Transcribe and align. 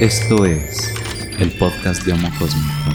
Esto 0.00 0.44
es 0.44 0.92
el 1.38 1.52
podcast 1.52 2.04
de 2.04 2.12
Homo 2.12 2.28
Cósmico. 2.38 2.90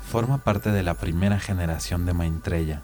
Forma 0.00 0.42
parte 0.42 0.72
de 0.72 0.82
la 0.82 0.94
primera 0.94 1.38
generación 1.38 2.06
de 2.06 2.12
Maitreya, 2.12 2.82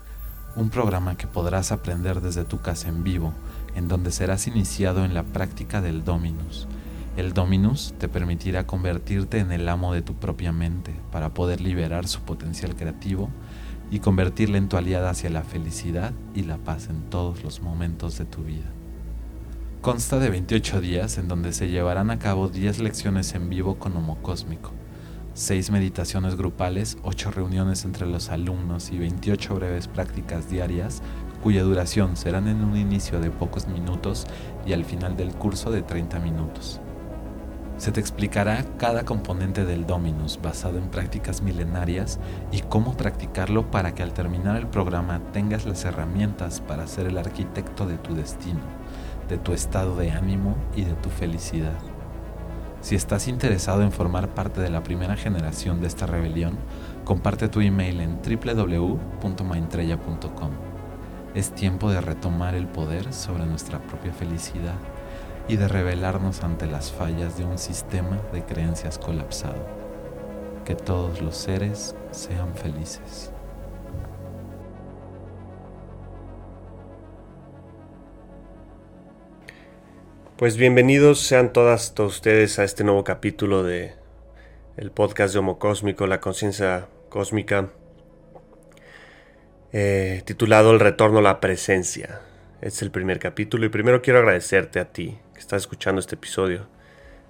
un 0.54 0.70
programa 0.70 1.16
que 1.16 1.26
podrás 1.26 1.72
aprender 1.72 2.20
desde 2.20 2.44
tu 2.44 2.60
casa 2.60 2.86
en 2.86 3.02
vivo, 3.02 3.34
en 3.74 3.88
donde 3.88 4.12
serás 4.12 4.46
iniciado 4.46 5.04
en 5.04 5.12
la 5.12 5.24
práctica 5.24 5.80
del 5.80 6.04
Dominus. 6.04 6.68
El 7.16 7.32
Dominus 7.32 7.92
te 7.98 8.08
permitirá 8.08 8.68
convertirte 8.68 9.40
en 9.40 9.50
el 9.50 9.68
amo 9.68 9.92
de 9.92 10.02
tu 10.02 10.14
propia 10.14 10.52
mente 10.52 10.94
para 11.10 11.30
poder 11.30 11.60
liberar 11.60 12.06
su 12.06 12.20
potencial 12.20 12.76
creativo 12.76 13.30
y 13.94 14.00
convertirla 14.00 14.58
en 14.58 14.68
tu 14.68 14.76
aliada 14.76 15.10
hacia 15.10 15.30
la 15.30 15.44
felicidad 15.44 16.12
y 16.34 16.42
la 16.42 16.58
paz 16.58 16.88
en 16.90 17.08
todos 17.10 17.44
los 17.44 17.62
momentos 17.62 18.18
de 18.18 18.24
tu 18.24 18.42
vida. 18.42 18.66
Consta 19.82 20.18
de 20.18 20.30
28 20.30 20.80
días 20.80 21.16
en 21.16 21.28
donde 21.28 21.52
se 21.52 21.68
llevarán 21.68 22.10
a 22.10 22.18
cabo 22.18 22.48
10 22.48 22.80
lecciones 22.80 23.36
en 23.36 23.48
vivo 23.48 23.78
con 23.78 23.96
Homo 23.96 24.18
Cósmico, 24.20 24.72
6 25.34 25.70
meditaciones 25.70 26.34
grupales, 26.34 26.98
8 27.04 27.30
reuniones 27.30 27.84
entre 27.84 28.08
los 28.08 28.30
alumnos 28.30 28.90
y 28.90 28.98
28 28.98 29.54
breves 29.54 29.86
prácticas 29.86 30.50
diarias 30.50 31.00
cuya 31.40 31.62
duración 31.62 32.16
serán 32.16 32.48
en 32.48 32.64
un 32.64 32.76
inicio 32.76 33.20
de 33.20 33.30
pocos 33.30 33.68
minutos 33.68 34.26
y 34.66 34.72
al 34.72 34.84
final 34.84 35.16
del 35.16 35.32
curso 35.36 35.70
de 35.70 35.82
30 35.82 36.18
minutos. 36.18 36.80
Se 37.76 37.90
te 37.90 37.98
explicará 37.98 38.64
cada 38.78 39.04
componente 39.04 39.64
del 39.64 39.84
Dominus 39.84 40.38
basado 40.40 40.78
en 40.78 40.90
prácticas 40.90 41.42
milenarias 41.42 42.20
y 42.52 42.60
cómo 42.60 42.96
practicarlo 42.96 43.68
para 43.70 43.96
que 43.96 44.04
al 44.04 44.12
terminar 44.12 44.54
el 44.56 44.68
programa 44.68 45.20
tengas 45.32 45.66
las 45.66 45.84
herramientas 45.84 46.60
para 46.60 46.86
ser 46.86 47.06
el 47.06 47.18
arquitecto 47.18 47.84
de 47.84 47.98
tu 47.98 48.14
destino, 48.14 48.60
de 49.28 49.38
tu 49.38 49.52
estado 49.52 49.96
de 49.96 50.12
ánimo 50.12 50.56
y 50.76 50.84
de 50.84 50.94
tu 50.94 51.10
felicidad. 51.10 51.80
Si 52.80 52.94
estás 52.94 53.26
interesado 53.26 53.82
en 53.82 53.90
formar 53.90 54.34
parte 54.34 54.60
de 54.60 54.70
la 54.70 54.84
primera 54.84 55.16
generación 55.16 55.80
de 55.80 55.88
esta 55.88 56.06
rebelión, 56.06 56.56
comparte 57.04 57.48
tu 57.48 57.60
email 57.60 58.00
en 58.00 58.20
www.maintreya.com. 58.22 60.50
Es 61.34 61.50
tiempo 61.50 61.90
de 61.90 62.00
retomar 62.00 62.54
el 62.54 62.68
poder 62.68 63.12
sobre 63.12 63.46
nuestra 63.46 63.80
propia 63.80 64.12
felicidad 64.12 64.76
y 65.48 65.56
de 65.56 65.68
rebelarnos 65.68 66.42
ante 66.42 66.66
las 66.66 66.90
fallas 66.90 67.36
de 67.36 67.44
un 67.44 67.58
sistema 67.58 68.20
de 68.32 68.42
creencias 68.44 68.98
colapsado. 68.98 69.66
Que 70.64 70.74
todos 70.74 71.20
los 71.20 71.36
seres 71.36 71.94
sean 72.10 72.54
felices. 72.54 73.30
Pues 80.36 80.56
bienvenidos 80.56 81.20
sean 81.20 81.52
todas 81.52 81.94
todos 81.94 82.14
ustedes 82.14 82.58
a 82.58 82.64
este 82.64 82.82
nuevo 82.82 83.04
capítulo 83.04 83.62
de 83.62 83.94
el 84.76 84.90
podcast 84.90 85.32
de 85.32 85.38
Homo 85.38 85.58
Cósmico, 85.58 86.06
la 86.06 86.20
conciencia 86.20 86.88
cósmica, 87.08 87.70
eh, 89.72 90.22
titulado 90.24 90.72
El 90.72 90.80
retorno 90.80 91.20
a 91.20 91.22
la 91.22 91.40
presencia. 91.40 92.20
Este 92.64 92.78
es 92.78 92.82
el 92.82 92.90
primer 92.90 93.18
capítulo 93.18 93.66
y 93.66 93.68
primero 93.68 94.00
quiero 94.00 94.20
agradecerte 94.20 94.80
a 94.80 94.90
ti 94.90 95.18
que 95.34 95.38
estás 95.38 95.60
escuchando 95.60 96.00
este 96.00 96.14
episodio. 96.14 96.66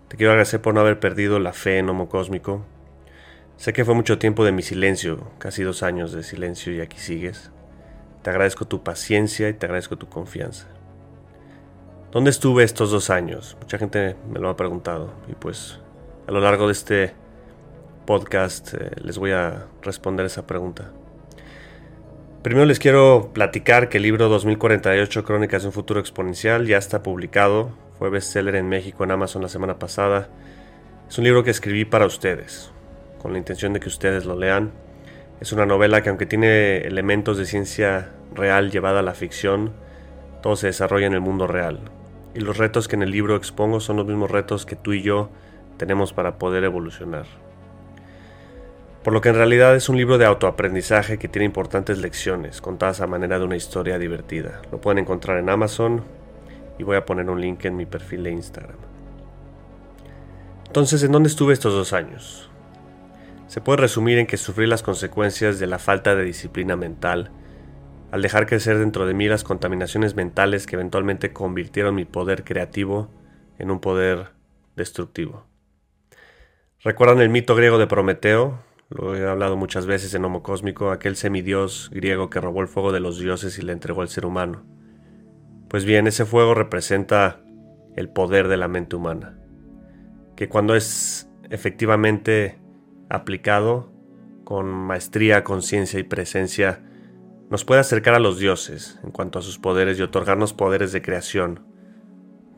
Te 0.06 0.16
quiero 0.16 0.30
agradecer 0.30 0.62
por 0.62 0.74
no 0.74 0.80
haber 0.80 1.00
perdido 1.00 1.40
la 1.40 1.52
fe 1.52 1.78
en 1.78 1.88
Homo 1.88 2.08
Cósmico. 2.08 2.64
Sé 3.56 3.72
que 3.72 3.84
fue 3.84 3.96
mucho 3.96 4.20
tiempo 4.20 4.44
de 4.44 4.52
mi 4.52 4.62
silencio, 4.62 5.32
casi 5.40 5.64
dos 5.64 5.82
años 5.82 6.12
de 6.12 6.22
silencio 6.22 6.72
y 6.72 6.80
aquí 6.80 6.98
sigues. 7.00 7.50
Te 8.22 8.30
agradezco 8.30 8.68
tu 8.68 8.84
paciencia 8.84 9.48
y 9.48 9.54
te 9.54 9.66
agradezco 9.66 9.98
tu 9.98 10.08
confianza. 10.08 10.68
¿Dónde 12.12 12.30
estuve 12.30 12.62
estos 12.62 12.92
dos 12.92 13.10
años? 13.10 13.56
Mucha 13.60 13.78
gente 13.78 14.14
me 14.30 14.38
lo 14.38 14.50
ha 14.50 14.56
preguntado 14.56 15.14
y 15.26 15.32
pues 15.32 15.80
a 16.28 16.30
lo 16.30 16.38
largo 16.38 16.66
de 16.66 16.74
este 16.74 17.12
podcast 18.06 18.72
eh, 18.74 18.92
les 19.02 19.18
voy 19.18 19.32
a 19.32 19.66
responder 19.82 20.26
esa 20.26 20.46
pregunta. 20.46 20.92
Primero 22.44 22.66
les 22.66 22.78
quiero 22.78 23.30
platicar 23.32 23.88
que 23.88 23.96
el 23.96 24.02
libro 24.02 24.28
2048 24.28 25.24
Crónicas 25.24 25.62
de 25.62 25.68
un 25.68 25.72
futuro 25.72 25.98
exponencial 25.98 26.66
ya 26.66 26.76
está 26.76 27.02
publicado 27.02 27.70
fue 27.98 28.10
bestseller 28.10 28.56
en 28.56 28.68
México 28.68 29.02
en 29.02 29.12
Amazon 29.12 29.40
la 29.40 29.48
semana 29.48 29.78
pasada. 29.78 30.28
Es 31.08 31.16
un 31.16 31.24
libro 31.24 31.42
que 31.42 31.50
escribí 31.50 31.86
para 31.86 32.04
ustedes, 32.04 32.70
con 33.22 33.32
la 33.32 33.38
intención 33.38 33.72
de 33.72 33.80
que 33.80 33.88
ustedes 33.88 34.26
lo 34.26 34.38
lean. 34.38 34.72
Es 35.40 35.52
una 35.54 35.64
novela 35.64 36.02
que 36.02 36.10
aunque 36.10 36.26
tiene 36.26 36.82
elementos 36.82 37.38
de 37.38 37.46
ciencia 37.46 38.10
real 38.34 38.70
llevada 38.70 39.00
a 39.00 39.02
la 39.02 39.14
ficción, 39.14 39.72
todo 40.42 40.56
se 40.56 40.66
desarrolla 40.66 41.06
en 41.06 41.14
el 41.14 41.22
mundo 41.22 41.46
real. 41.46 41.80
Y 42.34 42.40
los 42.40 42.58
retos 42.58 42.88
que 42.88 42.96
en 42.96 43.04
el 43.04 43.10
libro 43.10 43.36
expongo 43.36 43.80
son 43.80 43.96
los 43.96 44.06
mismos 44.06 44.30
retos 44.30 44.66
que 44.66 44.76
tú 44.76 44.92
y 44.92 45.00
yo 45.00 45.30
tenemos 45.78 46.12
para 46.12 46.36
poder 46.38 46.64
evolucionar. 46.64 47.24
Por 49.04 49.12
lo 49.12 49.20
que 49.20 49.28
en 49.28 49.34
realidad 49.34 49.76
es 49.76 49.90
un 49.90 49.98
libro 49.98 50.16
de 50.16 50.24
autoaprendizaje 50.24 51.18
que 51.18 51.28
tiene 51.28 51.44
importantes 51.44 51.98
lecciones 51.98 52.62
contadas 52.62 53.02
a 53.02 53.06
manera 53.06 53.38
de 53.38 53.44
una 53.44 53.54
historia 53.54 53.98
divertida. 53.98 54.62
Lo 54.72 54.80
pueden 54.80 54.98
encontrar 54.98 55.36
en 55.36 55.50
Amazon 55.50 56.02
y 56.78 56.84
voy 56.84 56.96
a 56.96 57.04
poner 57.04 57.28
un 57.28 57.38
link 57.38 57.66
en 57.66 57.76
mi 57.76 57.84
perfil 57.84 58.22
de 58.22 58.30
Instagram. 58.32 58.78
Entonces, 60.66 61.02
¿en 61.02 61.12
dónde 61.12 61.28
estuve 61.28 61.52
estos 61.52 61.74
dos 61.74 61.92
años? 61.92 62.48
Se 63.46 63.60
puede 63.60 63.76
resumir 63.76 64.16
en 64.16 64.26
que 64.26 64.38
sufrí 64.38 64.66
las 64.66 64.82
consecuencias 64.82 65.58
de 65.58 65.66
la 65.66 65.78
falta 65.78 66.14
de 66.14 66.24
disciplina 66.24 66.74
mental, 66.74 67.30
al 68.10 68.22
dejar 68.22 68.46
crecer 68.46 68.78
dentro 68.78 69.06
de 69.06 69.12
mí 69.12 69.28
las 69.28 69.44
contaminaciones 69.44 70.16
mentales 70.16 70.66
que 70.66 70.76
eventualmente 70.76 71.34
convirtieron 71.34 71.94
mi 71.94 72.06
poder 72.06 72.42
creativo 72.42 73.10
en 73.58 73.70
un 73.70 73.80
poder 73.80 74.28
destructivo. 74.76 75.44
¿Recuerdan 76.82 77.20
el 77.20 77.28
mito 77.28 77.54
griego 77.54 77.76
de 77.76 77.86
Prometeo? 77.86 78.72
Lo 78.94 79.16
he 79.16 79.28
hablado 79.28 79.56
muchas 79.56 79.86
veces 79.86 80.14
en 80.14 80.24
Homo 80.24 80.44
Cósmico, 80.44 80.92
aquel 80.92 81.16
semidios 81.16 81.90
griego 81.92 82.30
que 82.30 82.40
robó 82.40 82.62
el 82.62 82.68
fuego 82.68 82.92
de 82.92 83.00
los 83.00 83.18
dioses 83.18 83.58
y 83.58 83.62
le 83.62 83.72
entregó 83.72 84.02
al 84.02 84.08
ser 84.08 84.24
humano. 84.24 84.64
Pues 85.68 85.84
bien, 85.84 86.06
ese 86.06 86.24
fuego 86.24 86.54
representa 86.54 87.40
el 87.96 88.08
poder 88.08 88.46
de 88.46 88.56
la 88.56 88.68
mente 88.68 88.94
humana, 88.94 89.36
que 90.36 90.48
cuando 90.48 90.76
es 90.76 91.28
efectivamente 91.50 92.60
aplicado 93.10 93.92
con 94.44 94.68
maestría, 94.68 95.42
conciencia 95.42 95.98
y 95.98 96.04
presencia, 96.04 96.80
nos 97.50 97.64
puede 97.64 97.80
acercar 97.80 98.14
a 98.14 98.20
los 98.20 98.38
dioses 98.38 99.00
en 99.02 99.10
cuanto 99.10 99.40
a 99.40 99.42
sus 99.42 99.58
poderes 99.58 99.98
y 99.98 100.02
otorgarnos 100.02 100.52
poderes 100.52 100.92
de 100.92 101.02
creación, 101.02 101.66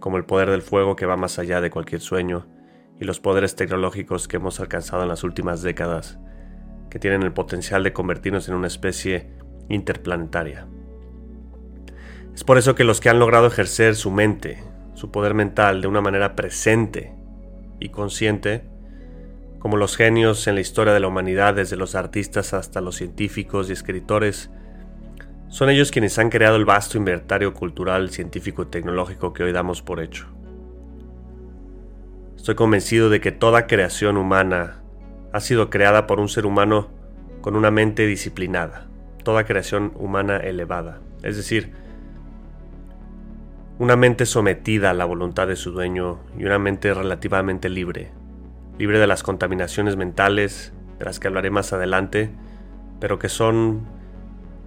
como 0.00 0.18
el 0.18 0.26
poder 0.26 0.50
del 0.50 0.60
fuego 0.60 0.96
que 0.96 1.06
va 1.06 1.16
más 1.16 1.38
allá 1.38 1.62
de 1.62 1.70
cualquier 1.70 2.02
sueño, 2.02 2.46
y 3.00 3.04
los 3.04 3.20
poderes 3.20 3.56
tecnológicos 3.56 4.28
que 4.28 4.36
hemos 4.36 4.60
alcanzado 4.60 5.02
en 5.02 5.08
las 5.08 5.24
últimas 5.24 5.62
décadas, 5.62 6.18
que 6.90 6.98
tienen 6.98 7.22
el 7.22 7.32
potencial 7.32 7.82
de 7.82 7.92
convertirnos 7.92 8.48
en 8.48 8.54
una 8.54 8.66
especie 8.66 9.30
interplanetaria. 9.68 10.66
Es 12.34 12.44
por 12.44 12.58
eso 12.58 12.74
que 12.74 12.84
los 12.84 13.00
que 13.00 13.08
han 13.08 13.18
logrado 13.18 13.46
ejercer 13.46 13.96
su 13.96 14.10
mente, 14.10 14.62
su 14.94 15.10
poder 15.10 15.34
mental 15.34 15.80
de 15.80 15.88
una 15.88 16.00
manera 16.00 16.36
presente 16.36 17.14
y 17.80 17.88
consciente, 17.90 18.64
como 19.58 19.76
los 19.76 19.96
genios 19.96 20.46
en 20.46 20.54
la 20.54 20.60
historia 20.60 20.92
de 20.92 21.00
la 21.00 21.08
humanidad, 21.08 21.54
desde 21.54 21.76
los 21.76 21.94
artistas 21.94 22.54
hasta 22.54 22.80
los 22.80 22.96
científicos 22.96 23.68
y 23.68 23.72
escritores, 23.72 24.50
son 25.48 25.70
ellos 25.70 25.90
quienes 25.90 26.18
han 26.18 26.30
creado 26.30 26.56
el 26.56 26.64
vasto 26.64 26.98
inventario 26.98 27.54
cultural, 27.54 28.10
científico 28.10 28.62
y 28.62 28.66
tecnológico 28.66 29.32
que 29.32 29.44
hoy 29.44 29.52
damos 29.52 29.82
por 29.82 30.00
hecho. 30.00 30.35
Estoy 32.46 32.54
convencido 32.54 33.10
de 33.10 33.20
que 33.20 33.32
toda 33.32 33.66
creación 33.66 34.16
humana 34.16 34.76
ha 35.32 35.40
sido 35.40 35.68
creada 35.68 36.06
por 36.06 36.20
un 36.20 36.28
ser 36.28 36.46
humano 36.46 36.86
con 37.40 37.56
una 37.56 37.72
mente 37.72 38.06
disciplinada, 38.06 38.86
toda 39.24 39.44
creación 39.44 39.90
humana 39.96 40.36
elevada, 40.36 41.00
es 41.24 41.36
decir, 41.36 41.72
una 43.80 43.96
mente 43.96 44.26
sometida 44.26 44.90
a 44.90 44.94
la 44.94 45.04
voluntad 45.06 45.48
de 45.48 45.56
su 45.56 45.72
dueño 45.72 46.20
y 46.38 46.44
una 46.44 46.60
mente 46.60 46.94
relativamente 46.94 47.68
libre, 47.68 48.12
libre 48.78 49.00
de 49.00 49.08
las 49.08 49.24
contaminaciones 49.24 49.96
mentales, 49.96 50.72
de 51.00 51.04
las 51.04 51.18
que 51.18 51.26
hablaré 51.26 51.50
más 51.50 51.72
adelante, 51.72 52.30
pero 53.00 53.18
que 53.18 53.28
son 53.28 53.88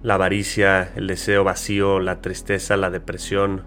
la 0.02 0.16
avaricia, 0.16 0.92
el 0.96 1.06
deseo 1.06 1.44
vacío, 1.44 1.98
la 1.98 2.20
tristeza, 2.20 2.76
la 2.76 2.90
depresión. 2.90 3.62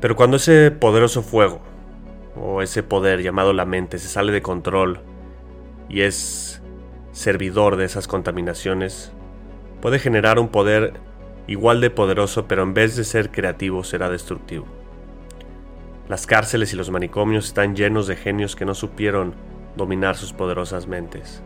Pero 0.00 0.16
cuando 0.16 0.38
ese 0.38 0.70
poderoso 0.70 1.20
fuego, 1.20 1.68
o 2.42 2.62
ese 2.62 2.82
poder 2.82 3.22
llamado 3.22 3.52
la 3.52 3.64
mente, 3.64 3.98
se 3.98 4.08
sale 4.08 4.32
de 4.32 4.42
control 4.42 5.00
y 5.88 6.02
es 6.02 6.62
servidor 7.12 7.76
de 7.76 7.84
esas 7.84 8.06
contaminaciones, 8.06 9.12
puede 9.80 9.98
generar 9.98 10.38
un 10.38 10.48
poder 10.48 10.94
igual 11.46 11.80
de 11.80 11.90
poderoso, 11.90 12.46
pero 12.46 12.62
en 12.62 12.74
vez 12.74 12.96
de 12.96 13.04
ser 13.04 13.30
creativo 13.30 13.82
será 13.82 14.08
destructivo. 14.10 14.66
Las 16.08 16.26
cárceles 16.26 16.72
y 16.72 16.76
los 16.76 16.90
manicomios 16.90 17.46
están 17.46 17.76
llenos 17.76 18.06
de 18.06 18.16
genios 18.16 18.56
que 18.56 18.64
no 18.64 18.74
supieron 18.74 19.34
dominar 19.76 20.16
sus 20.16 20.32
poderosas 20.32 20.86
mentes. 20.86 21.42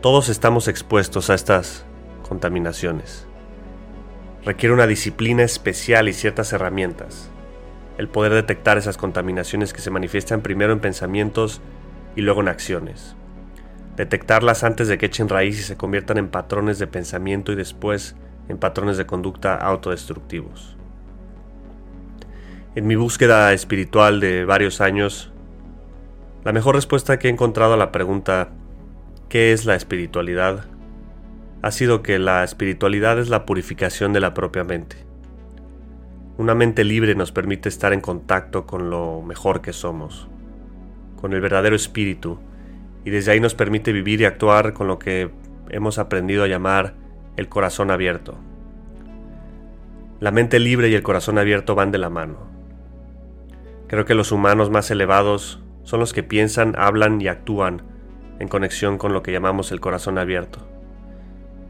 Todos 0.00 0.28
estamos 0.28 0.68
expuestos 0.68 1.30
a 1.30 1.34
estas 1.34 1.84
contaminaciones. 2.28 3.26
requiere 4.44 4.74
una 4.74 4.86
disciplina 4.86 5.42
especial 5.42 6.06
y 6.06 6.12
ciertas 6.12 6.52
herramientas. 6.52 7.30
El 7.98 8.08
poder 8.08 8.32
detectar 8.32 8.78
esas 8.78 8.96
contaminaciones 8.96 9.72
que 9.72 9.80
se 9.80 9.90
manifiestan 9.90 10.42
primero 10.42 10.72
en 10.72 10.80
pensamientos 10.80 11.60
y 12.16 12.22
luego 12.22 12.40
en 12.40 12.48
acciones. 12.48 13.16
Detectarlas 13.96 14.64
antes 14.64 14.88
de 14.88 14.98
que 14.98 15.06
echen 15.06 15.28
raíz 15.28 15.58
y 15.60 15.62
se 15.62 15.76
conviertan 15.76 16.18
en 16.18 16.28
patrones 16.28 16.78
de 16.78 16.86
pensamiento 16.86 17.52
y 17.52 17.56
después 17.56 18.16
en 18.48 18.58
patrones 18.58 18.96
de 18.96 19.06
conducta 19.06 19.54
autodestructivos. 19.54 20.76
En 22.74 22.86
mi 22.86 22.96
búsqueda 22.96 23.52
espiritual 23.52 24.18
de 24.18 24.44
varios 24.44 24.80
años, 24.80 25.32
la 26.44 26.52
mejor 26.52 26.74
respuesta 26.74 27.18
que 27.18 27.28
he 27.28 27.30
encontrado 27.30 27.74
a 27.74 27.76
la 27.76 27.92
pregunta 27.92 28.48
¿qué 29.28 29.52
es 29.52 29.64
la 29.64 29.76
espiritualidad? 29.76 30.66
ha 31.64 31.70
sido 31.70 32.02
que 32.02 32.18
la 32.18 32.44
espiritualidad 32.44 33.18
es 33.18 33.30
la 33.30 33.46
purificación 33.46 34.12
de 34.12 34.20
la 34.20 34.34
propia 34.34 34.64
mente. 34.64 34.96
Una 36.36 36.56
mente 36.56 36.82
libre 36.82 37.14
nos 37.14 37.30
permite 37.30 37.68
estar 37.68 37.92
en 37.92 38.00
contacto 38.00 38.66
con 38.66 38.90
lo 38.90 39.22
mejor 39.22 39.60
que 39.60 39.72
somos, 39.72 40.26
con 41.20 41.32
el 41.32 41.40
verdadero 41.40 41.76
espíritu, 41.76 42.40
y 43.04 43.10
desde 43.10 43.30
ahí 43.30 43.38
nos 43.38 43.54
permite 43.54 43.92
vivir 43.92 44.20
y 44.20 44.24
actuar 44.24 44.72
con 44.72 44.88
lo 44.88 44.98
que 44.98 45.30
hemos 45.70 45.98
aprendido 45.98 46.42
a 46.42 46.48
llamar 46.48 46.94
el 47.36 47.48
corazón 47.48 47.92
abierto. 47.92 48.34
La 50.18 50.32
mente 50.32 50.58
libre 50.58 50.88
y 50.88 50.94
el 50.94 51.04
corazón 51.04 51.38
abierto 51.38 51.76
van 51.76 51.92
de 51.92 51.98
la 51.98 52.10
mano. 52.10 52.48
Creo 53.86 54.04
que 54.04 54.14
los 54.14 54.32
humanos 54.32 54.70
más 54.70 54.90
elevados 54.90 55.62
son 55.84 56.00
los 56.00 56.12
que 56.12 56.24
piensan, 56.24 56.74
hablan 56.76 57.20
y 57.20 57.28
actúan 57.28 57.82
en 58.40 58.48
conexión 58.48 58.98
con 58.98 59.12
lo 59.12 59.22
que 59.22 59.30
llamamos 59.30 59.70
el 59.70 59.80
corazón 59.80 60.18
abierto. 60.18 60.58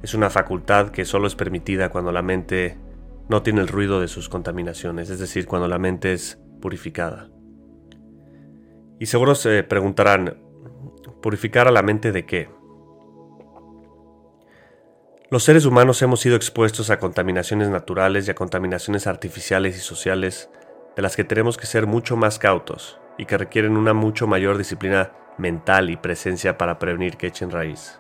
Es 0.03 0.15
una 0.15 0.31
facultad 0.31 0.89
que 0.89 1.05
solo 1.05 1.27
es 1.27 1.35
permitida 1.35 1.91
cuando 1.91 2.13
la 2.13 2.23
mente 2.23 2.79
no 3.29 3.43
tiene 3.43 3.61
el 3.61 3.69
ruido 3.69 4.01
de 4.01 4.09
sus 4.09 4.29
contaminaciones, 4.29 5.11
es 5.11 5.19
decir, 5.19 5.47
cuando 5.47 5.69
la 5.69 5.79
mente 5.79 6.13
es 6.13 6.39
purificada. 6.61 7.31
Y 8.99 9.07
seguro 9.07 9.35
se 9.35 9.63
preguntarán, 9.63 10.39
¿purificar 11.23 11.69
a 11.69 11.73
la 11.73 11.83
mente 11.83 12.13
de 12.13 12.27
qué? 12.27 12.49
Los 15.31 15.45
seres 15.45 15.65
humanos 15.65 16.01
hemos 16.03 16.21
sido 16.21 16.37
expuestos 16.37 16.91
a 16.91 16.99
contaminaciones 16.99 17.69
naturales 17.69 18.29
y 18.29 18.31
a 18.31 18.35
contaminaciones 18.35 19.07
artificiales 19.07 19.77
y 19.77 19.81
sociales 19.81 20.51
de 20.95 21.03
las 21.03 21.17
que 21.17 21.25
tenemos 21.25 21.57
que 21.57 21.67
ser 21.67 21.87
mucho 21.87 22.17
más 22.17 22.39
cautos 22.39 23.01
y 23.19 23.27
que 23.27 23.39
requieren 23.39 23.77
una 23.77 23.95
mucho 23.95 24.27
mayor 24.27 24.59
disciplina 24.59 25.13
mental 25.39 25.91
y 25.91 25.97
presencia 25.97 26.57
para 26.57 26.79
prevenir 26.79 27.17
que 27.17 27.27
echen 27.27 27.51
raíz. 27.51 27.99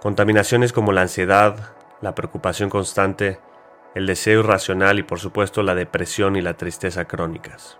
Contaminaciones 0.00 0.72
como 0.72 0.92
la 0.92 1.02
ansiedad, 1.02 1.74
la 2.00 2.14
preocupación 2.14 2.70
constante, 2.70 3.40
el 3.94 4.06
deseo 4.06 4.40
irracional 4.40 4.98
y 4.98 5.02
por 5.02 5.20
supuesto 5.20 5.62
la 5.62 5.74
depresión 5.74 6.36
y 6.36 6.42
la 6.42 6.56
tristeza 6.56 7.04
crónicas. 7.06 7.78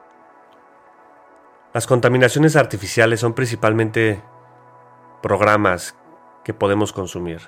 Las 1.72 1.86
contaminaciones 1.86 2.54
artificiales 2.54 3.20
son 3.20 3.34
principalmente 3.34 4.22
programas 5.22 5.96
que 6.44 6.54
podemos 6.54 6.92
consumir, 6.92 7.40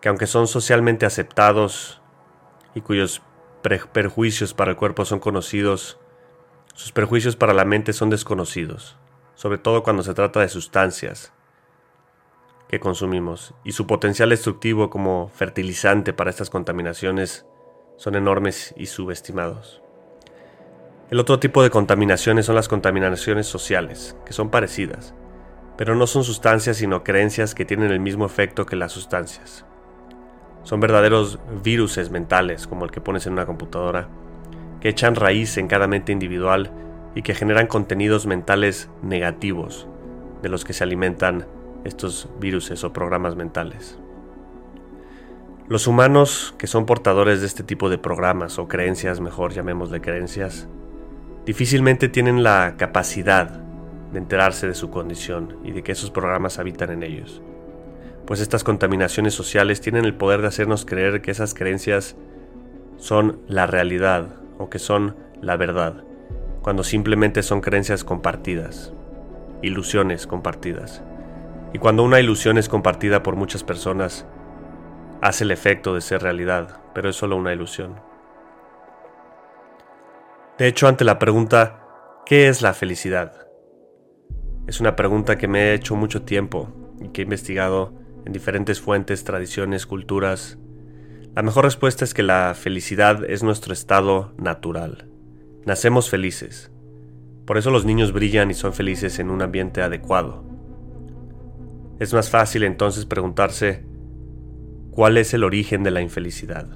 que 0.00 0.08
aunque 0.08 0.28
son 0.28 0.46
socialmente 0.46 1.06
aceptados 1.06 2.00
y 2.74 2.82
cuyos 2.82 3.22
perjuicios 3.62 4.54
para 4.54 4.70
el 4.70 4.76
cuerpo 4.76 5.04
son 5.04 5.18
conocidos, 5.18 5.98
sus 6.74 6.92
perjuicios 6.92 7.36
para 7.36 7.52
la 7.52 7.64
mente 7.64 7.92
son 7.92 8.10
desconocidos, 8.10 8.96
sobre 9.34 9.58
todo 9.58 9.82
cuando 9.82 10.02
se 10.02 10.14
trata 10.14 10.40
de 10.40 10.48
sustancias, 10.48 11.32
que 12.68 12.80
consumimos 12.80 13.54
y 13.64 13.72
su 13.72 13.86
potencial 13.86 14.30
destructivo 14.30 14.88
como 14.88 15.28
fertilizante 15.34 16.12
para 16.12 16.30
estas 16.30 16.48
contaminaciones 16.48 17.44
son 18.02 18.16
enormes 18.16 18.74
y 18.76 18.86
subestimados. 18.86 19.80
El 21.08 21.20
otro 21.20 21.38
tipo 21.38 21.62
de 21.62 21.70
contaminaciones 21.70 22.46
son 22.46 22.56
las 22.56 22.68
contaminaciones 22.68 23.46
sociales, 23.46 24.16
que 24.26 24.32
son 24.32 24.50
parecidas, 24.50 25.14
pero 25.78 25.94
no 25.94 26.08
son 26.08 26.24
sustancias 26.24 26.78
sino 26.78 27.04
creencias 27.04 27.54
que 27.54 27.64
tienen 27.64 27.92
el 27.92 28.00
mismo 28.00 28.26
efecto 28.26 28.66
que 28.66 28.74
las 28.74 28.90
sustancias. 28.90 29.64
Son 30.64 30.80
verdaderos 30.80 31.38
viruses 31.62 32.10
mentales, 32.10 32.66
como 32.66 32.84
el 32.84 32.90
que 32.90 33.00
pones 33.00 33.28
en 33.28 33.34
una 33.34 33.46
computadora, 33.46 34.08
que 34.80 34.88
echan 34.88 35.14
raíz 35.14 35.56
en 35.56 35.68
cada 35.68 35.86
mente 35.86 36.10
individual 36.10 36.72
y 37.14 37.22
que 37.22 37.36
generan 37.36 37.68
contenidos 37.68 38.26
mentales 38.26 38.90
negativos, 39.02 39.86
de 40.42 40.48
los 40.48 40.64
que 40.64 40.72
se 40.72 40.82
alimentan 40.82 41.46
estos 41.84 42.28
viruses 42.40 42.82
o 42.82 42.92
programas 42.92 43.36
mentales. 43.36 44.01
Los 45.72 45.86
humanos 45.86 46.54
que 46.58 46.66
son 46.66 46.84
portadores 46.84 47.40
de 47.40 47.46
este 47.46 47.62
tipo 47.62 47.88
de 47.88 47.96
programas 47.96 48.58
o 48.58 48.68
creencias, 48.68 49.20
mejor 49.20 49.54
llamémosle 49.54 50.02
creencias, 50.02 50.68
difícilmente 51.46 52.10
tienen 52.10 52.42
la 52.42 52.74
capacidad 52.76 53.48
de 54.12 54.18
enterarse 54.18 54.66
de 54.66 54.74
su 54.74 54.90
condición 54.90 55.56
y 55.64 55.70
de 55.70 55.82
que 55.82 55.92
esos 55.92 56.10
programas 56.10 56.58
habitan 56.58 56.90
en 56.90 57.02
ellos. 57.02 57.40
Pues 58.26 58.40
estas 58.40 58.64
contaminaciones 58.64 59.32
sociales 59.32 59.80
tienen 59.80 60.04
el 60.04 60.12
poder 60.14 60.42
de 60.42 60.48
hacernos 60.48 60.84
creer 60.84 61.22
que 61.22 61.30
esas 61.30 61.54
creencias 61.54 62.16
son 62.98 63.40
la 63.48 63.66
realidad 63.66 64.28
o 64.58 64.68
que 64.68 64.78
son 64.78 65.16
la 65.40 65.56
verdad, 65.56 66.04
cuando 66.60 66.84
simplemente 66.84 67.42
son 67.42 67.62
creencias 67.62 68.04
compartidas, 68.04 68.92
ilusiones 69.62 70.26
compartidas. 70.26 71.02
Y 71.72 71.78
cuando 71.78 72.02
una 72.02 72.20
ilusión 72.20 72.58
es 72.58 72.68
compartida 72.68 73.22
por 73.22 73.36
muchas 73.36 73.64
personas, 73.64 74.26
hace 75.22 75.44
el 75.44 75.52
efecto 75.52 75.94
de 75.94 76.00
ser 76.00 76.20
realidad, 76.20 76.80
pero 76.94 77.08
es 77.08 77.16
solo 77.16 77.36
una 77.36 77.52
ilusión. 77.52 77.94
De 80.58 80.66
hecho, 80.66 80.88
ante 80.88 81.04
la 81.04 81.20
pregunta, 81.20 81.86
¿qué 82.26 82.48
es 82.48 82.60
la 82.60 82.74
felicidad? 82.74 83.46
Es 84.66 84.80
una 84.80 84.96
pregunta 84.96 85.38
que 85.38 85.46
me 85.46 85.60
he 85.60 85.74
hecho 85.74 85.94
mucho 85.94 86.22
tiempo 86.22 86.72
y 87.00 87.08
que 87.08 87.22
he 87.22 87.24
investigado 87.24 87.94
en 88.26 88.32
diferentes 88.32 88.80
fuentes, 88.80 89.22
tradiciones, 89.22 89.86
culturas. 89.86 90.58
La 91.34 91.42
mejor 91.42 91.64
respuesta 91.64 92.04
es 92.04 92.14
que 92.14 92.24
la 92.24 92.52
felicidad 92.54 93.24
es 93.24 93.44
nuestro 93.44 93.72
estado 93.72 94.34
natural. 94.38 95.08
Nacemos 95.64 96.10
felices. 96.10 96.72
Por 97.46 97.58
eso 97.58 97.70
los 97.70 97.84
niños 97.84 98.12
brillan 98.12 98.50
y 98.50 98.54
son 98.54 98.72
felices 98.72 99.20
en 99.20 99.30
un 99.30 99.40
ambiente 99.40 99.82
adecuado. 99.82 100.44
Es 102.00 102.12
más 102.12 102.28
fácil 102.28 102.64
entonces 102.64 103.06
preguntarse 103.06 103.91
cuál 104.92 105.16
es 105.16 105.32
el 105.32 105.42
origen 105.42 105.82
de 105.82 105.90
la 105.90 106.02
infelicidad. 106.02 106.66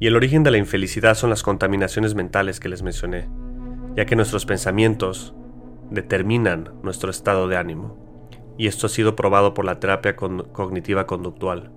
Y 0.00 0.08
el 0.08 0.16
origen 0.16 0.42
de 0.42 0.50
la 0.50 0.58
infelicidad 0.58 1.14
son 1.14 1.30
las 1.30 1.44
contaminaciones 1.44 2.16
mentales 2.16 2.58
que 2.58 2.68
les 2.68 2.82
mencioné, 2.82 3.28
ya 3.96 4.06
que 4.06 4.16
nuestros 4.16 4.44
pensamientos 4.44 5.34
determinan 5.90 6.70
nuestro 6.82 7.12
estado 7.12 7.46
de 7.46 7.56
ánimo, 7.56 7.96
y 8.58 8.66
esto 8.66 8.86
ha 8.86 8.90
sido 8.90 9.14
probado 9.14 9.54
por 9.54 9.64
la 9.64 9.78
terapia 9.78 10.16
cognitiva 10.16 11.06
conductual. 11.06 11.70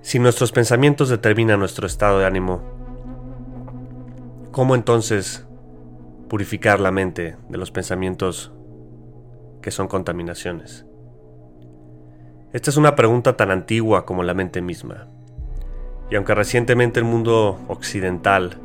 Si 0.00 0.18
nuestros 0.18 0.52
pensamientos 0.52 1.10
determinan 1.10 1.58
nuestro 1.58 1.86
estado 1.86 2.18
de 2.18 2.24
ánimo, 2.24 2.62
¿cómo 4.52 4.74
entonces 4.74 5.46
purificar 6.30 6.80
la 6.80 6.90
mente 6.92 7.36
de 7.50 7.58
los 7.58 7.70
pensamientos 7.70 8.52
que 9.60 9.70
son 9.70 9.86
contaminaciones? 9.86 10.86
Esta 12.52 12.70
es 12.70 12.76
una 12.76 12.96
pregunta 12.96 13.36
tan 13.36 13.52
antigua 13.52 14.04
como 14.04 14.24
la 14.24 14.34
mente 14.34 14.60
misma. 14.60 15.06
Y 16.10 16.16
aunque 16.16 16.34
recientemente 16.34 16.98
el 16.98 17.04
mundo 17.04 17.60
occidental 17.68 18.58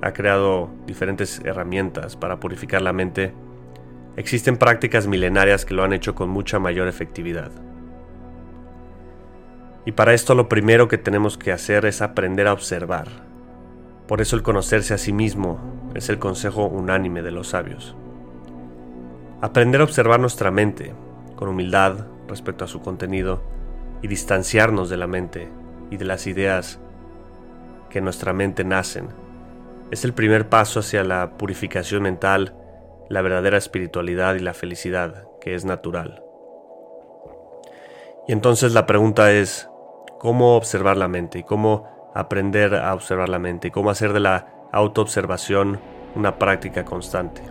ha 0.00 0.12
creado 0.12 0.70
diferentes 0.86 1.42
herramientas 1.44 2.16
para 2.16 2.40
purificar 2.40 2.80
la 2.80 2.94
mente, 2.94 3.34
existen 4.16 4.56
prácticas 4.56 5.06
milenarias 5.06 5.66
que 5.66 5.74
lo 5.74 5.84
han 5.84 5.92
hecho 5.92 6.14
con 6.14 6.30
mucha 6.30 6.58
mayor 6.58 6.88
efectividad. 6.88 7.50
Y 9.84 9.92
para 9.92 10.14
esto 10.14 10.34
lo 10.34 10.48
primero 10.48 10.88
que 10.88 10.96
tenemos 10.96 11.36
que 11.36 11.52
hacer 11.52 11.84
es 11.84 12.00
aprender 12.00 12.46
a 12.46 12.54
observar. 12.54 13.08
Por 14.06 14.22
eso 14.22 14.36
el 14.36 14.42
conocerse 14.42 14.94
a 14.94 14.98
sí 14.98 15.12
mismo 15.12 15.90
es 15.94 16.08
el 16.08 16.18
consejo 16.18 16.64
unánime 16.64 17.20
de 17.20 17.32
los 17.32 17.48
sabios. 17.48 17.94
Aprender 19.42 19.82
a 19.82 19.84
observar 19.84 20.18
nuestra 20.18 20.50
mente 20.50 20.94
con 21.36 21.48
humildad 21.48 22.06
respecto 22.28 22.64
a 22.64 22.68
su 22.68 22.80
contenido 22.80 23.42
y 24.02 24.08
distanciarnos 24.08 24.90
de 24.90 24.96
la 24.96 25.06
mente 25.06 25.48
y 25.90 25.96
de 25.96 26.04
las 26.04 26.26
ideas 26.26 26.78
que 27.90 27.98
en 27.98 28.04
nuestra 28.04 28.32
mente 28.32 28.64
nacen 28.64 29.08
es 29.90 30.04
el 30.04 30.12
primer 30.12 30.48
paso 30.48 30.80
hacia 30.80 31.02
la 31.02 31.38
purificación 31.38 32.02
mental, 32.02 32.54
la 33.08 33.22
verdadera 33.22 33.56
espiritualidad 33.56 34.34
y 34.34 34.40
la 34.40 34.52
felicidad 34.52 35.26
que 35.40 35.54
es 35.54 35.64
natural. 35.64 36.22
Y 38.26 38.32
entonces 38.32 38.74
la 38.74 38.84
pregunta 38.84 39.32
es, 39.32 39.70
¿cómo 40.18 40.56
observar 40.56 40.98
la 40.98 41.08
mente 41.08 41.38
y 41.38 41.42
cómo 41.42 42.10
aprender 42.14 42.74
a 42.74 42.92
observar 42.92 43.30
la 43.30 43.38
mente 43.38 43.68
y 43.68 43.70
cómo 43.70 43.90
hacer 43.90 44.12
de 44.12 44.20
la 44.20 44.48
autoobservación 44.72 45.80
una 46.14 46.38
práctica 46.38 46.84
constante? 46.84 47.42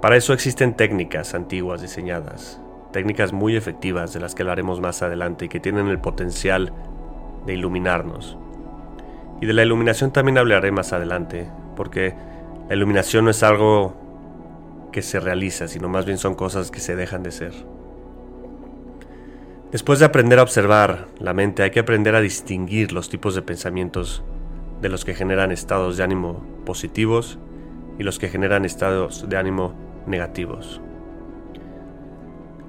Para 0.00 0.16
eso 0.16 0.32
existen 0.32 0.76
técnicas 0.76 1.34
antiguas 1.34 1.82
diseñadas, 1.82 2.60
técnicas 2.92 3.32
muy 3.32 3.56
efectivas 3.56 4.12
de 4.12 4.20
las 4.20 4.34
que 4.34 4.42
hablaremos 4.42 4.80
más 4.80 5.02
adelante 5.02 5.46
y 5.46 5.48
que 5.48 5.60
tienen 5.60 5.88
el 5.88 5.98
potencial 5.98 6.72
de 7.46 7.54
iluminarnos. 7.54 8.36
Y 9.40 9.46
de 9.46 9.52
la 9.52 9.62
iluminación 9.62 10.12
también 10.12 10.38
hablaré 10.38 10.72
más 10.72 10.92
adelante, 10.92 11.48
porque 11.76 12.14
la 12.68 12.74
iluminación 12.74 13.24
no 13.24 13.30
es 13.30 13.42
algo 13.42 13.94
que 14.92 15.02
se 15.02 15.20
realiza, 15.20 15.68
sino 15.68 15.88
más 15.88 16.06
bien 16.06 16.18
son 16.18 16.34
cosas 16.34 16.70
que 16.70 16.80
se 16.80 16.96
dejan 16.96 17.22
de 17.22 17.30
ser. 17.30 17.52
Después 19.70 19.98
de 19.98 20.06
aprender 20.06 20.38
a 20.38 20.42
observar 20.42 21.08
la 21.18 21.34
mente, 21.34 21.62
hay 21.62 21.70
que 21.70 21.80
aprender 21.80 22.14
a 22.14 22.20
distinguir 22.20 22.92
los 22.92 23.10
tipos 23.10 23.34
de 23.34 23.42
pensamientos 23.42 24.24
de 24.80 24.88
los 24.88 25.04
que 25.04 25.14
generan 25.14 25.52
estados 25.52 25.96
de 25.96 26.04
ánimo 26.04 26.42
positivos 26.64 27.38
y 27.98 28.02
los 28.02 28.18
que 28.18 28.28
generan 28.28 28.64
estados 28.64 29.28
de 29.28 29.36
ánimo 29.36 29.74
negativos. 30.06 30.80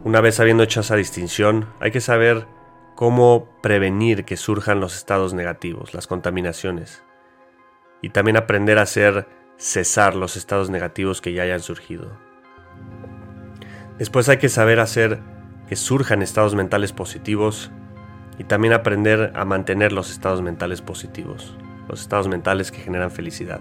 Una 0.05 0.21
vez 0.21 0.39
habiendo 0.39 0.63
hecho 0.63 0.79
esa 0.79 0.95
distinción, 0.95 1.67
hay 1.81 1.91
que 1.91 1.99
saber 1.99 2.47
cómo 2.95 3.49
prevenir 3.61 4.23
que 4.23 4.37
surjan 4.37 4.79
los 4.79 4.95
estados 4.95 5.33
negativos, 5.33 5.93
las 5.93 6.07
contaminaciones, 6.07 7.03
y 8.01 8.09
también 8.09 8.37
aprender 8.37 8.77
a 8.77 8.83
hacer 8.83 9.27
cesar 9.57 10.15
los 10.15 10.37
estados 10.37 10.69
negativos 10.69 11.19
que 11.19 11.33
ya 11.33 11.43
hayan 11.43 11.59
surgido. 11.59 12.17
Después 13.97 14.29
hay 14.29 14.37
que 14.37 14.47
saber 14.47 14.79
hacer 14.79 15.19
que 15.67 15.75
surjan 15.75 16.21
estados 16.21 16.55
mentales 16.55 16.93
positivos 16.93 17.69
y 18.37 18.45
también 18.45 18.73
aprender 18.73 19.33
a 19.35 19.43
mantener 19.43 19.91
los 19.91 20.11
estados 20.11 20.41
mentales 20.41 20.81
positivos, 20.81 21.57
los 21.89 21.99
estados 21.99 22.29
mentales 22.29 22.71
que 22.71 22.79
generan 22.79 23.11
felicidad. 23.11 23.59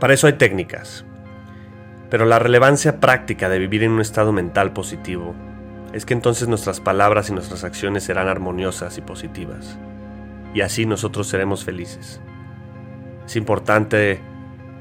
Para 0.00 0.14
eso 0.14 0.26
hay 0.26 0.32
técnicas, 0.32 1.04
pero 2.10 2.26
la 2.26 2.40
relevancia 2.40 2.98
práctica 2.98 3.48
de 3.48 3.60
vivir 3.60 3.84
en 3.84 3.92
un 3.92 4.00
estado 4.00 4.32
mental 4.32 4.72
positivo 4.72 5.34
es 5.92 6.04
que 6.04 6.12
entonces 6.14 6.48
nuestras 6.48 6.80
palabras 6.80 7.30
y 7.30 7.32
nuestras 7.32 7.62
acciones 7.62 8.02
serán 8.02 8.28
armoniosas 8.28 8.98
y 8.98 9.00
positivas. 9.00 9.78
Y 10.52 10.60
así 10.62 10.86
nosotros 10.86 11.28
seremos 11.28 11.64
felices. 11.64 12.20
Es 13.24 13.36
importante 13.36 14.20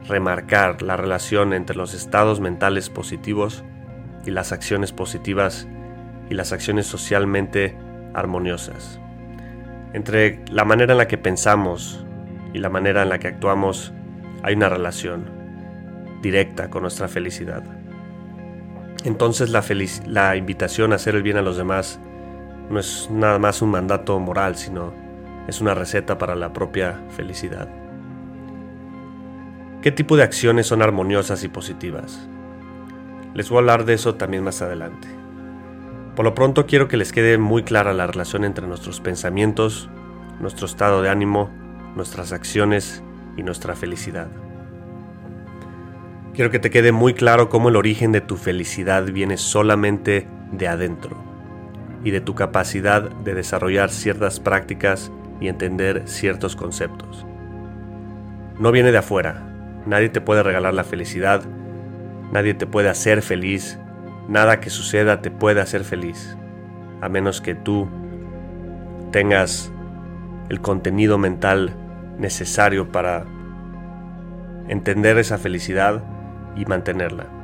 remarcar 0.08 0.82
la 0.82 0.98
relación 0.98 1.54
entre 1.54 1.76
los 1.76 1.94
estados 1.94 2.40
mentales 2.40 2.90
positivos 2.90 3.64
y 4.26 4.32
las 4.32 4.52
acciones 4.52 4.92
positivas 4.92 5.68
y 6.32 6.34
las 6.34 6.52
acciones 6.52 6.88
socialmente 6.88 7.78
armoniosas. 8.16 9.00
Entre 9.94 10.44
la 10.52 10.66
manera 10.66 10.94
en 10.94 10.98
la 10.98 11.08
que 11.08 11.20
pensamos 11.20 12.06
y 12.54 12.60
la 12.60 12.70
manera 12.70 13.04
en 13.04 13.10
la 13.10 13.20
que 13.20 13.28
actuamos 13.28 13.94
hay 14.42 14.56
una 14.56 14.70
relación 14.70 15.38
directa 16.22 16.70
con 16.70 16.84
nuestra 16.84 17.08
felicidad. 17.08 17.64
Entonces 19.04 19.50
la, 19.50 19.64
la 20.08 20.36
invitación 20.36 20.92
a 20.92 20.96
hacer 20.96 21.16
el 21.16 21.24
bien 21.24 21.38
a 21.38 21.42
los 21.42 21.58
demás 21.58 22.00
no 22.70 22.80
es 22.80 23.10
nada 23.12 23.40
más 23.40 23.62
un 23.62 23.72
mandato 23.72 24.20
moral, 24.20 24.56
sino 24.56 24.94
es 25.48 25.62
una 25.62 25.74
receta 25.74 26.18
para 26.18 26.36
la 26.36 26.54
propia 26.54 27.00
felicidad. 27.16 27.68
¿Qué 29.82 29.92
tipo 29.92 30.18
de 30.18 30.24
acciones 30.24 30.68
son 30.68 30.82
armoniosas 30.82 31.44
y 31.44 31.48
positivas? 31.48 32.28
Les 33.34 33.50
voy 33.50 33.58
a 33.58 33.60
hablar 33.60 33.86
de 33.86 33.94
eso 33.94 34.16
también 34.16 34.44
más 34.44 34.62
adelante. 34.62 35.08
Por 36.16 36.26
lo 36.26 36.36
pronto 36.36 36.66
quiero 36.66 36.88
que 36.90 36.98
les 36.98 37.14
quede 37.14 37.38
muy 37.38 37.64
clara 37.64 37.94
la 37.94 38.06
relación 38.06 38.44
entre 38.44 38.68
nuestros 38.68 39.00
pensamientos, 39.00 39.90
nuestro 40.42 40.66
estado 40.66 41.02
de 41.02 41.10
ánimo, 41.10 41.50
nuestras 41.96 42.34
acciones 42.34 43.02
y 43.38 43.44
nuestra 43.44 43.76
felicidad. 43.76 44.28
Quiero 46.39 46.51
que 46.51 46.60
te 46.60 46.69
quede 46.69 46.93
muy 46.93 47.13
claro 47.13 47.50
cómo 47.50 47.67
el 47.67 47.75
origen 47.75 48.13
de 48.13 48.22
tu 48.22 48.38
felicidad 48.38 49.03
viene 49.03 49.36
solamente 49.36 50.25
de 50.53 50.69
adentro 50.69 51.22
y 52.01 52.12
de 52.12 52.22
tu 52.22 52.34
capacidad 52.34 53.01
de 53.01 53.34
desarrollar 53.34 53.89
ciertas 53.89 54.39
prácticas 54.39 55.12
y 55.41 55.50
entender 55.50 56.03
ciertos 56.05 56.55
conceptos. 56.55 57.25
No 58.58 58.72
viene 58.72 58.93
de 58.93 59.00
afuera, 59.00 59.43
nadie 59.86 60.08
te 60.08 60.22
puede 60.22 60.41
regalar 60.41 60.74
la 60.74 60.86
felicidad, 60.86 61.43
nadie 62.31 62.53
te 62.53 62.65
puede 62.65 62.88
hacer 62.88 63.22
feliz, 63.22 63.77
nada 64.29 64.62
que 64.62 64.69
suceda 64.69 65.22
te 65.22 65.31
puede 65.31 65.60
hacer 65.60 65.84
feliz, 65.84 66.38
a 67.01 67.10
menos 67.10 67.41
que 67.41 67.53
tú 67.53 67.89
tengas 69.12 69.74
el 70.48 70.62
contenido 70.62 71.17
mental 71.17 71.75
necesario 72.17 72.93
para 72.93 73.25
entender 74.69 75.17
esa 75.17 75.38
felicidad 75.38 76.01
y 76.56 76.65
mantenerla. 76.65 77.39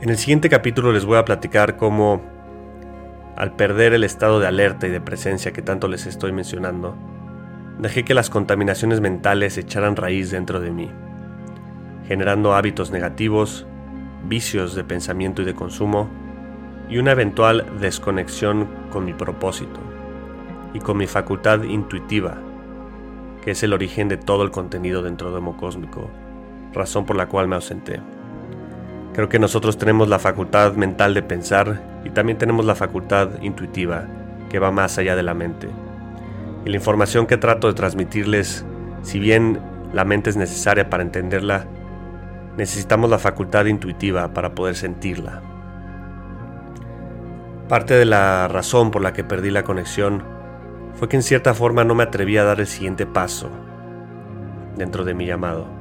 En 0.00 0.10
el 0.10 0.16
siguiente 0.16 0.48
capítulo 0.48 0.92
les 0.92 1.04
voy 1.04 1.18
a 1.18 1.24
platicar 1.24 1.76
cómo, 1.76 2.22
al 3.36 3.56
perder 3.56 3.94
el 3.94 4.04
estado 4.04 4.38
de 4.38 4.46
alerta 4.46 4.86
y 4.86 4.90
de 4.90 5.00
presencia 5.00 5.52
que 5.52 5.60
tanto 5.60 5.88
les 5.88 6.06
estoy 6.06 6.30
mencionando, 6.30 6.94
dejé 7.80 8.04
que 8.04 8.14
las 8.14 8.30
contaminaciones 8.30 9.00
mentales 9.00 9.58
echaran 9.58 9.96
raíz 9.96 10.30
dentro 10.30 10.60
de 10.60 10.70
mí, 10.70 10.88
generando 12.06 12.54
hábitos 12.54 12.92
negativos, 12.92 13.66
vicios 14.24 14.76
de 14.76 14.84
pensamiento 14.84 15.42
y 15.42 15.44
de 15.44 15.54
consumo, 15.54 16.08
y 16.88 16.98
una 16.98 17.10
eventual 17.10 17.66
desconexión 17.80 18.68
con 18.90 19.04
mi 19.04 19.14
propósito 19.14 19.80
y 20.74 20.78
con 20.78 20.96
mi 20.96 21.08
facultad 21.08 21.64
intuitiva, 21.64 22.38
que 23.42 23.50
es 23.50 23.64
el 23.64 23.72
origen 23.72 24.06
de 24.06 24.16
todo 24.16 24.44
el 24.44 24.52
contenido 24.52 25.02
dentro 25.02 25.32
de 25.32 25.38
Homo 25.38 25.56
Cósmico 25.56 26.08
razón 26.72 27.06
por 27.06 27.16
la 27.16 27.26
cual 27.26 27.48
me 27.48 27.56
ausenté. 27.56 28.00
Creo 29.14 29.28
que 29.28 29.38
nosotros 29.38 29.78
tenemos 29.78 30.08
la 30.08 30.18
facultad 30.18 30.74
mental 30.74 31.14
de 31.14 31.22
pensar 31.22 31.82
y 32.04 32.10
también 32.10 32.38
tenemos 32.38 32.64
la 32.64 32.74
facultad 32.74 33.42
intuitiva 33.42 34.06
que 34.48 34.58
va 34.58 34.70
más 34.70 34.98
allá 34.98 35.16
de 35.16 35.22
la 35.22 35.34
mente. 35.34 35.68
Y 36.64 36.70
la 36.70 36.76
información 36.76 37.26
que 37.26 37.36
trato 37.36 37.66
de 37.66 37.74
transmitirles, 37.74 38.64
si 39.02 39.18
bien 39.18 39.60
la 39.92 40.04
mente 40.04 40.30
es 40.30 40.36
necesaria 40.36 40.88
para 40.90 41.02
entenderla, 41.02 41.66
necesitamos 42.56 43.10
la 43.10 43.18
facultad 43.18 43.66
intuitiva 43.66 44.32
para 44.34 44.54
poder 44.54 44.76
sentirla. 44.76 45.42
Parte 47.68 47.94
de 47.94 48.04
la 48.04 48.48
razón 48.48 48.90
por 48.90 49.02
la 49.02 49.12
que 49.12 49.24
perdí 49.24 49.50
la 49.50 49.62
conexión 49.62 50.22
fue 50.94 51.08
que 51.08 51.16
en 51.16 51.22
cierta 51.22 51.54
forma 51.54 51.84
no 51.84 51.94
me 51.94 52.02
atreví 52.02 52.36
a 52.36 52.44
dar 52.44 52.60
el 52.60 52.66
siguiente 52.66 53.06
paso 53.06 53.50
dentro 54.76 55.04
de 55.04 55.14
mi 55.14 55.26
llamado. 55.26 55.77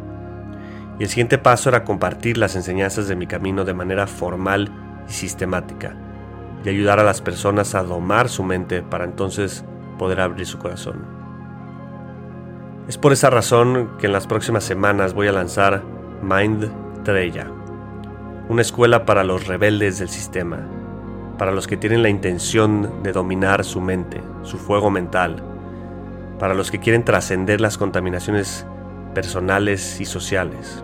Y 0.99 1.03
el 1.03 1.09
siguiente 1.09 1.37
paso 1.37 1.69
era 1.69 1.83
compartir 1.83 2.37
las 2.37 2.55
enseñanzas 2.55 3.07
de 3.07 3.15
mi 3.15 3.27
camino 3.27 3.65
de 3.65 3.73
manera 3.73 4.07
formal 4.07 4.71
y 5.07 5.11
sistemática, 5.13 5.95
y 6.63 6.69
ayudar 6.69 6.99
a 6.99 7.03
las 7.03 7.21
personas 7.21 7.75
a 7.75 7.83
domar 7.83 8.29
su 8.29 8.43
mente 8.43 8.81
para 8.81 9.05
entonces 9.05 9.63
poder 9.97 10.21
abrir 10.21 10.47
su 10.47 10.57
corazón. 10.57 11.05
Es 12.87 12.97
por 12.97 13.11
esa 13.11 13.29
razón 13.29 13.91
que 13.99 14.07
en 14.07 14.13
las 14.13 14.27
próximas 14.27 14.63
semanas 14.63 15.13
voy 15.13 15.27
a 15.27 15.33
lanzar 15.33 15.83
Mind 16.21 16.71
Treya, 17.03 17.47
una 18.49 18.61
escuela 18.61 19.05
para 19.05 19.23
los 19.23 19.45
rebeldes 19.45 19.99
del 19.99 20.09
sistema, 20.09 20.65
para 21.37 21.51
los 21.51 21.67
que 21.67 21.77
tienen 21.77 22.01
la 22.01 22.09
intención 22.09 23.03
de 23.03 23.11
dominar 23.11 23.63
su 23.63 23.81
mente, 23.81 24.21
su 24.41 24.57
fuego 24.57 24.89
mental, 24.89 25.43
para 26.39 26.53
los 26.53 26.71
que 26.71 26.79
quieren 26.79 27.03
trascender 27.03 27.61
las 27.61 27.77
contaminaciones 27.77 28.65
personales 29.13 29.99
y 29.99 30.05
sociales. 30.05 30.83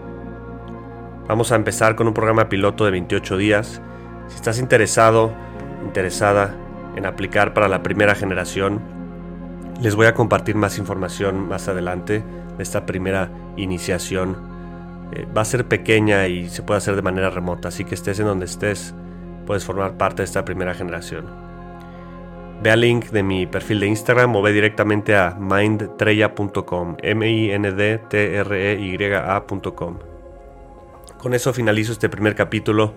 Vamos 1.33 1.51
a 1.51 1.55
empezar 1.55 1.95
con 1.95 2.07
un 2.07 2.13
programa 2.13 2.47
piloto 2.47 2.85
de 2.85 2.91
28 2.91 3.37
días. 3.37 3.81
Si 4.27 4.35
estás 4.35 4.59
interesado, 4.59 5.33
interesada 5.83 6.55
en 6.95 7.07
aplicar 7.07 7.55
para 7.55 7.67
la 7.67 7.81
primera 7.81 8.13
generación, 8.13 8.79
les 9.81 9.95
voy 9.95 10.05
a 10.05 10.13
compartir 10.13 10.53
más 10.53 10.77
información 10.77 11.47
más 11.47 11.67
adelante 11.67 12.23
de 12.55 12.61
esta 12.61 12.85
primera 12.85 13.31
iniciación. 13.57 14.37
Eh, 15.11 15.25
va 15.35 15.41
a 15.41 15.45
ser 15.45 15.67
pequeña 15.67 16.27
y 16.27 16.49
se 16.49 16.61
puede 16.61 16.77
hacer 16.77 16.95
de 16.95 17.01
manera 17.01 17.31
remota, 17.31 17.69
así 17.69 17.83
que 17.83 17.95
estés 17.95 18.19
en 18.19 18.27
donde 18.27 18.45
estés, 18.45 18.93
puedes 19.47 19.65
formar 19.65 19.97
parte 19.97 20.21
de 20.21 20.25
esta 20.25 20.45
primera 20.45 20.75
generación. 20.75 21.25
Ve 22.61 22.69
al 22.69 22.81
link 22.81 23.05
de 23.05 23.23
mi 23.23 23.47
perfil 23.47 23.79
de 23.79 23.87
Instagram 23.87 24.35
o 24.35 24.43
ve 24.43 24.51
directamente 24.51 25.15
a 25.15 25.35
mindtreya.com, 25.39 26.97
m 27.01 27.27
i 27.27 27.49
n 27.49 27.71
d 27.71 27.97
t 28.07 28.35
r 28.37 28.73
e. 28.73 30.12
Con 31.23 31.33
eso 31.33 31.53
finalizo 31.53 31.93
este 31.93 32.09
primer 32.09 32.35
capítulo 32.35 32.93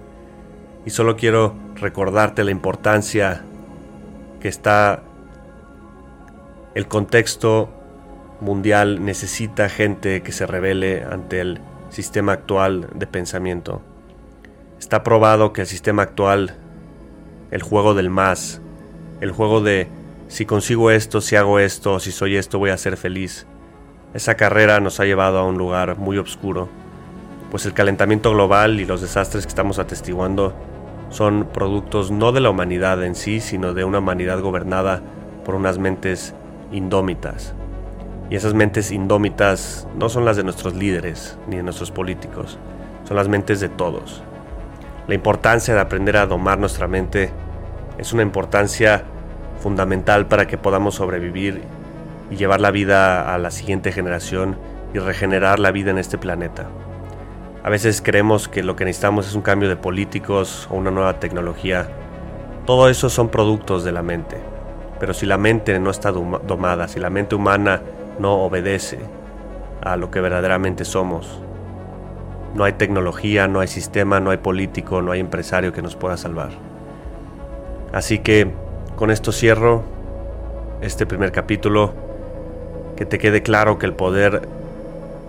y 0.85 0.91
solo 0.91 1.15
quiero 1.15 1.55
recordarte 1.77 2.43
la 2.43 2.51
importancia 2.51 3.45
que 4.41 4.49
está 4.49 5.05
el 6.75 6.89
contexto 6.89 7.71
mundial 8.41 9.05
necesita 9.05 9.69
gente 9.69 10.25
que 10.25 10.33
se 10.33 10.45
revele 10.45 11.05
ante 11.05 11.39
el 11.39 11.61
sistema 11.91 12.33
actual 12.33 12.89
de 12.97 13.07
pensamiento. 13.07 13.81
Está 14.81 15.05
probado 15.05 15.53
que 15.53 15.61
el 15.61 15.69
sistema 15.69 16.03
actual, 16.03 16.57
el 17.53 17.63
juego 17.63 17.95
del 17.95 18.11
más, 18.11 18.61
el 19.21 19.31
juego 19.31 19.61
de 19.61 19.87
si 20.27 20.47
consigo 20.47 20.91
esto, 20.91 21.21
si 21.21 21.37
hago 21.37 21.61
esto, 21.61 22.01
si 22.01 22.11
soy 22.11 22.35
esto, 22.35 22.59
voy 22.59 22.71
a 22.71 22.77
ser 22.77 22.97
feliz, 22.97 23.47
esa 24.15 24.35
carrera 24.35 24.81
nos 24.81 24.99
ha 24.99 25.05
llevado 25.05 25.39
a 25.39 25.45
un 25.45 25.59
lugar 25.59 25.97
muy 25.97 26.19
oscuro 26.19 26.69
pues 27.51 27.67
el 27.67 27.75
calentamiento 27.75 28.33
global 28.33 28.81
y 28.81 28.85
los 28.85 29.01
desastres 29.01 29.45
que 29.45 29.51
estamos 29.51 29.79
atestiguando 29.79 30.55
son 31.11 31.49
productos 31.53 32.11
no 32.11 32.33
de 32.33 32.41
la 32.41 32.51
humanidad 32.51 33.03
en 33.05 33.15
sí, 33.15 33.41
sino 33.41 33.75
de 33.75 33.85
una 33.85 33.99
humanidad 33.99 34.41
gobernada 34.41 35.03
por 35.45 35.55
unas 35.55 35.79
mentes 35.79 36.35
indómitas. 36.73 37.55
Y 38.29 38.35
esas 38.35 38.55
mentes 38.55 38.91
indómitas 38.91 39.87
no 39.97 40.09
son 40.09 40.25
las 40.25 40.37
de 40.37 40.43
nuestros 40.43 40.75
líderes 40.75 41.39
ni 41.47 41.57
de 41.57 41.63
nuestros 41.63 41.93
políticos, 41.93 42.59
son 43.05 43.17
las 43.17 43.29
mentes 43.29 43.61
de 43.61 43.69
todos. 43.69 44.23
La 45.07 45.15
importancia 45.15 45.75
de 45.75 45.81
aprender 45.81 46.17
a 46.17 46.27
domar 46.27 46.59
nuestra 46.59 46.89
mente 46.89 47.31
es 47.99 48.13
una 48.13 48.23
importancia 48.23 49.05
fundamental 49.61 50.27
para 50.27 50.49
que 50.49 50.59
podamos 50.59 50.97
sobrevivir 50.97 51.63
y 52.31 52.37
llevar 52.37 52.61
la 52.61 52.73
vida 52.73 53.33
a 53.33 53.39
la 53.39 53.53
siguiente 53.53 53.93
generación 53.93 54.59
y 54.93 54.99
regenerar 54.99 55.61
la 55.61 55.71
vida 55.71 55.93
en 55.93 55.99
este 55.99 56.19
planeta. 56.19 56.67
A 57.67 57.69
veces 57.69 58.01
creemos 58.01 58.47
que 58.47 58.63
lo 58.63 58.77
que 58.77 58.85
necesitamos 58.85 59.27
es 59.27 59.35
un 59.35 59.43
cambio 59.43 59.69
de 59.69 59.75
políticos 59.75 60.69
o 60.71 60.77
una 60.77 60.93
nueva 60.93 61.19
tecnología. 61.19 61.89
Todo 62.65 62.89
eso 62.89 63.11
son 63.11 63.29
productos 63.29 63.83
de 63.83 63.91
la 63.91 64.03
mente. 64.03 64.37
Pero 65.01 65.13
si 65.13 65.27
la 65.27 65.37
mente 65.37 65.77
no 65.81 65.91
está 65.91 66.13
domada, 66.13 66.87
si 66.87 67.01
la 67.01 67.11
mente 67.11 67.35
humana 67.35 67.83
no 68.21 68.35
obedece 68.35 69.01
a 69.83 69.97
lo 69.97 70.13
que 70.13 70.21
verdaderamente 70.21 70.85
somos, 70.85 71.41
no 72.55 72.63
hay 72.63 72.75
tecnología, 72.75 73.49
no 73.49 73.59
hay 73.59 73.67
sistema, 73.67 74.21
no 74.21 74.31
hay 74.31 74.39
político, 74.39 75.03
no 75.03 75.11
hay 75.11 75.19
empresario 75.19 75.73
que 75.73 75.83
nos 75.83 75.97
pueda 75.97 76.17
salvar. 76.17 76.51
Así 77.93 78.21
que 78.21 78.49
con 78.95 79.11
esto 79.11 79.33
cierro 79.33 79.83
este 80.83 81.05
primer 81.05 81.33
capítulo. 81.33 81.95
Que 82.95 83.07
te 83.07 83.19
quede 83.19 83.43
claro 83.43 83.77
que 83.77 83.87
el 83.87 83.93
poder 83.93 84.56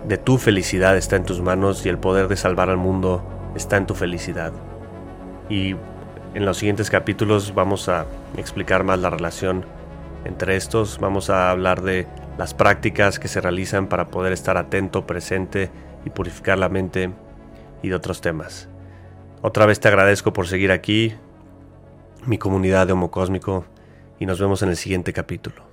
de 0.06 0.18
tu 0.18 0.38
felicidad 0.38 0.96
está 0.96 1.16
en 1.16 1.24
tus 1.24 1.40
manos 1.40 1.84
y 1.84 1.88
el 1.88 1.98
poder 1.98 2.28
de 2.28 2.36
salvar 2.36 2.70
al 2.70 2.76
mundo 2.76 3.22
está 3.54 3.76
en 3.76 3.86
tu 3.86 3.94
felicidad. 3.94 4.52
Y 5.48 5.74
en 6.34 6.44
los 6.44 6.58
siguientes 6.58 6.90
capítulos 6.90 7.54
vamos 7.54 7.88
a 7.88 8.06
explicar 8.36 8.84
más 8.84 8.98
la 8.98 9.10
relación 9.10 9.64
entre 10.24 10.56
estos, 10.56 10.98
vamos 10.98 11.30
a 11.30 11.50
hablar 11.50 11.82
de 11.82 12.06
las 12.36 12.54
prácticas 12.54 13.18
que 13.18 13.28
se 13.28 13.40
realizan 13.40 13.88
para 13.88 14.08
poder 14.08 14.32
estar 14.32 14.56
atento, 14.56 15.06
presente 15.06 15.70
y 16.04 16.10
purificar 16.10 16.58
la 16.58 16.68
mente 16.68 17.10
y 17.82 17.88
de 17.88 17.94
otros 17.94 18.20
temas. 18.20 18.68
Otra 19.42 19.66
vez 19.66 19.80
te 19.80 19.88
agradezco 19.88 20.32
por 20.32 20.46
seguir 20.46 20.72
aquí, 20.72 21.14
mi 22.26 22.38
comunidad 22.38 22.86
de 22.86 22.92
Homo 22.92 23.10
Cósmico, 23.10 23.64
y 24.18 24.26
nos 24.26 24.40
vemos 24.40 24.62
en 24.62 24.70
el 24.70 24.76
siguiente 24.76 25.12
capítulo. 25.12 25.67